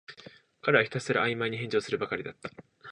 [0.61, 2.49] 彼はひたすらあいまいに返事するばかりだった